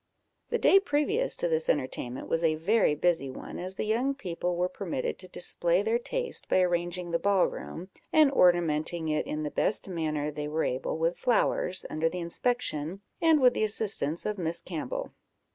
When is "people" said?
4.15-4.55